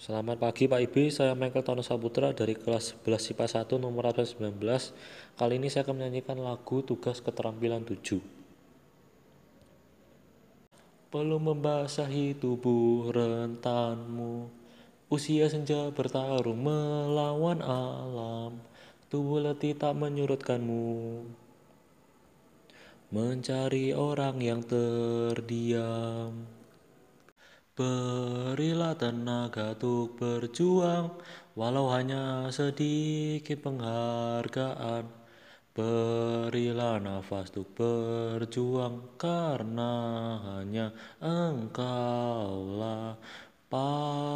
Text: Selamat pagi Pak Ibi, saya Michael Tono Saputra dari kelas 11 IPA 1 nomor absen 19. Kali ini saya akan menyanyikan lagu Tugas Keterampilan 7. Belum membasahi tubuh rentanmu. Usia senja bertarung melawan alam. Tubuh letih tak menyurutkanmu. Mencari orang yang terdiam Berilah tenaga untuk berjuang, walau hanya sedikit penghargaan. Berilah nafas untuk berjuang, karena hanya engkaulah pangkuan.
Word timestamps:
Selamat 0.00 0.40
pagi 0.40 0.64
Pak 0.64 0.80
Ibi, 0.80 1.12
saya 1.12 1.36
Michael 1.36 1.60
Tono 1.60 1.84
Saputra 1.84 2.32
dari 2.32 2.56
kelas 2.56 2.96
11 3.04 3.36
IPA 3.36 3.68
1 3.68 3.76
nomor 3.76 4.08
absen 4.08 4.32
19. 4.32 4.96
Kali 5.36 5.60
ini 5.60 5.68
saya 5.68 5.84
akan 5.84 6.00
menyanyikan 6.00 6.40
lagu 6.40 6.80
Tugas 6.80 7.20
Keterampilan 7.20 7.84
7. 7.84 8.16
Belum 11.12 11.52
membasahi 11.52 12.32
tubuh 12.32 13.12
rentanmu. 13.12 14.48
Usia 15.12 15.52
senja 15.52 15.92
bertarung 15.92 16.64
melawan 16.64 17.60
alam. 17.60 18.56
Tubuh 19.12 19.44
letih 19.44 19.76
tak 19.76 20.00
menyurutkanmu. 20.00 21.28
Mencari 23.12 23.92
orang 23.92 24.40
yang 24.40 24.64
terdiam 24.64 26.59
Berilah 27.70 28.98
tenaga 28.98 29.78
untuk 29.78 30.18
berjuang, 30.18 31.16
walau 31.54 31.86
hanya 31.94 32.50
sedikit 32.50 33.62
penghargaan. 33.62 35.06
Berilah 35.70 36.98
nafas 36.98 37.54
untuk 37.54 37.78
berjuang, 37.78 39.14
karena 39.14 39.92
hanya 40.50 40.90
engkaulah 41.22 43.14
pangkuan. 43.70 44.29